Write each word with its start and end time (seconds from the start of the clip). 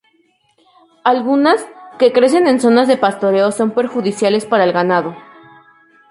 Algunas, 1.03 1.63
que 1.99 2.11
crecen 2.11 2.47
en 2.47 2.59
zonas 2.59 2.87
de 2.87 2.97
pastoreo 2.97 3.51
son 3.51 3.69
perjudiciales 3.69 4.47
para 4.47 4.63
el 4.63 4.73
ganado. 4.73 5.15